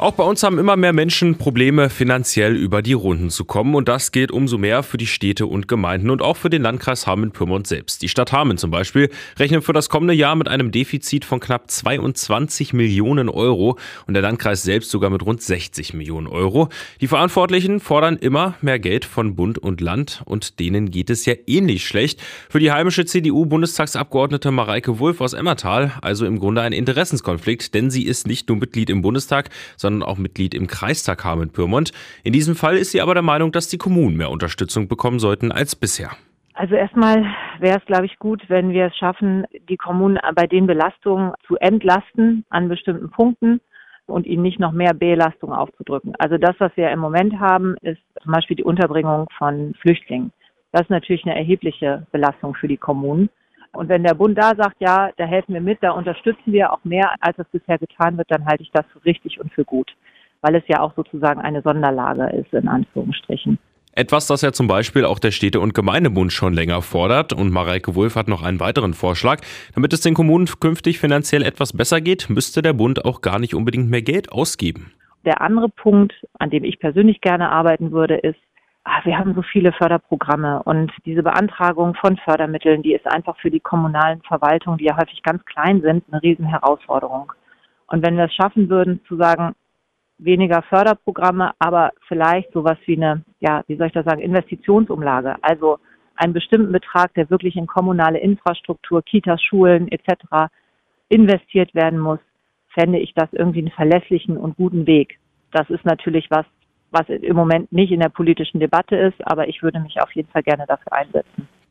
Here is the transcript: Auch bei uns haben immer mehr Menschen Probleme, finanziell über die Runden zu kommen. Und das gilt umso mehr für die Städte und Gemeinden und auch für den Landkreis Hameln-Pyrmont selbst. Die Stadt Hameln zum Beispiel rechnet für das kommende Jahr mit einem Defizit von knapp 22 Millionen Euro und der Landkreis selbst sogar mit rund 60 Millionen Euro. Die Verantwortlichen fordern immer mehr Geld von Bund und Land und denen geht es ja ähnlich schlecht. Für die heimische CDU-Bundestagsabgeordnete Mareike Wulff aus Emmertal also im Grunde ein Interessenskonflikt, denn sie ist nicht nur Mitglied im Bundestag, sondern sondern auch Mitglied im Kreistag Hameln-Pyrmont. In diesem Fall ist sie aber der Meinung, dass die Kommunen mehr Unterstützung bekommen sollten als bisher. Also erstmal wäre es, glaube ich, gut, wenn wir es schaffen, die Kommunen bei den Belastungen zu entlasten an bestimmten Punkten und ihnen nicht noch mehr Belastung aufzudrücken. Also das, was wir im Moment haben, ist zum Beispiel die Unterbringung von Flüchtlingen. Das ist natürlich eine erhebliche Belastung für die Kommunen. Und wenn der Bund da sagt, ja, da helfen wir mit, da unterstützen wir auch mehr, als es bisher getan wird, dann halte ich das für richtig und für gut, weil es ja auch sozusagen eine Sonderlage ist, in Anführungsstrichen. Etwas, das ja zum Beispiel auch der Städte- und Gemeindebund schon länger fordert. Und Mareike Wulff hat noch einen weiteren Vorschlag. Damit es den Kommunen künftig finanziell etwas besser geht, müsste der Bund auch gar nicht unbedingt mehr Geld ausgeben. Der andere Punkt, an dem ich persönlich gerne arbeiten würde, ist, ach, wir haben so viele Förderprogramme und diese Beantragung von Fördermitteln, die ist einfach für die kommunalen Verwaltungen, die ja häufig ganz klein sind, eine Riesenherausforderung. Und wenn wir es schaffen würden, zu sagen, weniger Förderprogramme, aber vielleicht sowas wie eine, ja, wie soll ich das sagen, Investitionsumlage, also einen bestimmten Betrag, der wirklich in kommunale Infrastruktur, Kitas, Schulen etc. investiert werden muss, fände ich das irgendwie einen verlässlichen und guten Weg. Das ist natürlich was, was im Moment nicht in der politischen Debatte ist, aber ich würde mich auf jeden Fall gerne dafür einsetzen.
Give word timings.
Auch 0.00 0.12
bei 0.12 0.24
uns 0.24 0.42
haben 0.42 0.58
immer 0.58 0.76
mehr 0.76 0.94
Menschen 0.94 1.36
Probleme, 1.36 1.90
finanziell 1.90 2.56
über 2.56 2.80
die 2.80 2.94
Runden 2.94 3.28
zu 3.28 3.44
kommen. 3.44 3.74
Und 3.74 3.86
das 3.86 4.12
gilt 4.12 4.32
umso 4.32 4.56
mehr 4.56 4.82
für 4.82 4.96
die 4.96 5.06
Städte 5.06 5.44
und 5.44 5.68
Gemeinden 5.68 6.08
und 6.08 6.22
auch 6.22 6.38
für 6.38 6.48
den 6.48 6.62
Landkreis 6.62 7.06
Hameln-Pyrmont 7.06 7.66
selbst. 7.66 8.00
Die 8.00 8.08
Stadt 8.08 8.32
Hameln 8.32 8.56
zum 8.56 8.70
Beispiel 8.70 9.10
rechnet 9.38 9.62
für 9.62 9.74
das 9.74 9.90
kommende 9.90 10.14
Jahr 10.14 10.36
mit 10.36 10.48
einem 10.48 10.70
Defizit 10.70 11.26
von 11.26 11.38
knapp 11.38 11.70
22 11.70 12.72
Millionen 12.72 13.28
Euro 13.28 13.76
und 14.06 14.14
der 14.14 14.22
Landkreis 14.22 14.62
selbst 14.62 14.90
sogar 14.90 15.10
mit 15.10 15.22
rund 15.22 15.42
60 15.42 15.92
Millionen 15.92 16.28
Euro. 16.28 16.70
Die 17.02 17.06
Verantwortlichen 17.06 17.78
fordern 17.78 18.16
immer 18.16 18.54
mehr 18.62 18.78
Geld 18.78 19.04
von 19.04 19.36
Bund 19.36 19.58
und 19.58 19.82
Land 19.82 20.22
und 20.24 20.60
denen 20.60 20.90
geht 20.90 21.10
es 21.10 21.26
ja 21.26 21.34
ähnlich 21.46 21.86
schlecht. 21.86 22.22
Für 22.48 22.58
die 22.58 22.72
heimische 22.72 23.04
CDU-Bundestagsabgeordnete 23.04 24.50
Mareike 24.50 24.98
Wulff 24.98 25.20
aus 25.20 25.34
Emmertal 25.34 25.92
also 26.00 26.24
im 26.24 26.38
Grunde 26.38 26.62
ein 26.62 26.72
Interessenskonflikt, 26.72 27.74
denn 27.74 27.90
sie 27.90 28.06
ist 28.06 28.26
nicht 28.26 28.48
nur 28.48 28.56
Mitglied 28.56 28.88
im 28.88 29.02
Bundestag, 29.02 29.50
sondern 29.76 29.89
sondern 29.90 30.08
auch 30.08 30.18
Mitglied 30.18 30.54
im 30.54 30.66
Kreistag 30.66 31.24
Hameln-Pyrmont. 31.24 31.92
In 32.22 32.32
diesem 32.32 32.54
Fall 32.54 32.76
ist 32.76 32.92
sie 32.92 33.00
aber 33.00 33.14
der 33.14 33.22
Meinung, 33.22 33.52
dass 33.52 33.68
die 33.68 33.78
Kommunen 33.78 34.16
mehr 34.16 34.30
Unterstützung 34.30 34.88
bekommen 34.88 35.18
sollten 35.18 35.52
als 35.52 35.74
bisher. 35.74 36.10
Also 36.54 36.74
erstmal 36.74 37.24
wäre 37.58 37.78
es, 37.78 37.84
glaube 37.86 38.06
ich, 38.06 38.18
gut, 38.18 38.42
wenn 38.48 38.70
wir 38.70 38.86
es 38.86 38.96
schaffen, 38.96 39.46
die 39.68 39.76
Kommunen 39.76 40.18
bei 40.34 40.46
den 40.46 40.66
Belastungen 40.66 41.32
zu 41.46 41.56
entlasten 41.56 42.44
an 42.50 42.68
bestimmten 42.68 43.10
Punkten 43.10 43.60
und 44.06 44.26
ihnen 44.26 44.42
nicht 44.42 44.60
noch 44.60 44.72
mehr 44.72 44.92
Belastung 44.92 45.52
aufzudrücken. 45.52 46.14
Also 46.18 46.36
das, 46.36 46.54
was 46.58 46.72
wir 46.76 46.90
im 46.90 46.98
Moment 46.98 47.40
haben, 47.40 47.76
ist 47.80 48.00
zum 48.22 48.32
Beispiel 48.32 48.56
die 48.56 48.64
Unterbringung 48.64 49.26
von 49.38 49.74
Flüchtlingen. 49.80 50.32
Das 50.72 50.82
ist 50.82 50.90
natürlich 50.90 51.24
eine 51.24 51.36
erhebliche 51.36 52.06
Belastung 52.12 52.54
für 52.54 52.68
die 52.68 52.76
Kommunen. 52.76 53.30
Und 53.72 53.88
wenn 53.88 54.02
der 54.02 54.14
Bund 54.14 54.36
da 54.36 54.54
sagt, 54.56 54.76
ja, 54.80 55.10
da 55.16 55.24
helfen 55.24 55.54
wir 55.54 55.60
mit, 55.60 55.78
da 55.80 55.92
unterstützen 55.92 56.52
wir 56.52 56.72
auch 56.72 56.84
mehr, 56.84 57.14
als 57.20 57.38
es 57.38 57.46
bisher 57.52 57.78
getan 57.78 58.18
wird, 58.18 58.30
dann 58.30 58.44
halte 58.46 58.62
ich 58.62 58.70
das 58.72 58.84
für 58.92 59.04
richtig 59.04 59.40
und 59.40 59.52
für 59.52 59.64
gut, 59.64 59.90
weil 60.40 60.56
es 60.56 60.64
ja 60.66 60.80
auch 60.80 60.94
sozusagen 60.96 61.40
eine 61.40 61.62
Sonderlage 61.62 62.36
ist, 62.36 62.52
in 62.52 62.68
Anführungsstrichen. 62.68 63.58
Etwas, 63.92 64.28
das 64.28 64.42
ja 64.42 64.52
zum 64.52 64.68
Beispiel 64.68 65.04
auch 65.04 65.18
der 65.18 65.32
Städte- 65.32 65.58
und 65.58 65.74
Gemeindebund 65.74 66.32
schon 66.32 66.54
länger 66.54 66.80
fordert. 66.80 67.32
Und 67.32 67.50
Mareike 67.50 67.96
Wulff 67.96 68.14
hat 68.14 68.28
noch 68.28 68.42
einen 68.42 68.60
weiteren 68.60 68.94
Vorschlag. 68.94 69.40
Damit 69.74 69.92
es 69.92 70.00
den 70.00 70.14
Kommunen 70.14 70.46
künftig 70.46 71.00
finanziell 71.00 71.42
etwas 71.42 71.72
besser 71.72 72.00
geht, 72.00 72.30
müsste 72.30 72.62
der 72.62 72.72
Bund 72.72 73.04
auch 73.04 73.20
gar 73.20 73.40
nicht 73.40 73.54
unbedingt 73.54 73.90
mehr 73.90 74.02
Geld 74.02 74.30
ausgeben. 74.30 74.92
Der 75.24 75.40
andere 75.40 75.68
Punkt, 75.68 76.14
an 76.38 76.50
dem 76.50 76.64
ich 76.64 76.78
persönlich 76.78 77.20
gerne 77.20 77.50
arbeiten 77.50 77.90
würde, 77.90 78.14
ist, 78.14 78.38
ach, 78.84 79.04
wir 79.04 79.18
haben 79.18 79.34
so 79.34 79.42
viele 79.42 79.72
Förderprogramme 79.72 80.62
und 80.62 80.92
diese 81.04 81.22
Beantragung 81.22 81.94
von 81.94 82.16
Fördermitteln, 82.18 82.82
die 82.82 82.94
ist 82.94 83.06
einfach 83.06 83.36
für 83.38 83.50
die 83.50 83.60
kommunalen 83.60 84.22
Verwaltungen, 84.22 84.78
die 84.78 84.84
ja 84.84 84.96
häufig 84.96 85.22
ganz 85.22 85.44
klein 85.44 85.80
sind, 85.82 86.04
eine 86.10 86.22
Riesenherausforderung. 86.22 87.32
Und 87.86 88.04
wenn 88.04 88.16
wir 88.16 88.24
es 88.24 88.34
schaffen 88.34 88.68
würden, 88.68 89.00
zu 89.06 89.16
sagen, 89.16 89.54
weniger 90.18 90.62
Förderprogramme, 90.62 91.52
aber 91.58 91.92
vielleicht 92.06 92.52
sowas 92.52 92.78
wie 92.86 92.96
eine, 92.96 93.22
ja, 93.40 93.62
wie 93.66 93.76
soll 93.76 93.88
ich 93.88 93.92
das 93.92 94.04
sagen, 94.04 94.20
Investitionsumlage, 94.20 95.36
also 95.42 95.78
einen 96.16 96.32
bestimmten 96.34 96.72
Betrag, 96.72 97.14
der 97.14 97.30
wirklich 97.30 97.56
in 97.56 97.66
kommunale 97.66 98.18
Infrastruktur, 98.18 99.02
Kitas, 99.02 99.42
Schulen 99.42 99.90
etc. 99.90 100.52
investiert 101.08 101.74
werden 101.74 101.98
muss, 101.98 102.20
fände 102.68 102.98
ich 102.98 103.14
das 103.14 103.32
irgendwie 103.32 103.60
einen 103.60 103.70
verlässlichen 103.70 104.36
und 104.36 104.56
guten 104.56 104.86
Weg. 104.86 105.18
Das 105.52 105.68
ist 105.70 105.84
natürlich 105.84 106.30
was, 106.30 106.46
was 106.90 107.08
im 107.08 107.36
Moment 107.36 107.72
nicht 107.72 107.92
in 107.92 108.00
der 108.00 108.08
politischen 108.08 108.60
Debatte 108.60 108.96
ist, 108.96 109.16
aber 109.26 109.48
ich 109.48 109.62
würde 109.62 109.80
mich 109.80 110.00
auf 110.00 110.12
jeden 110.12 110.28
Fall 110.30 110.42
gerne 110.42 110.66
dafür 110.66 110.92
einsetzen. 110.92 111.48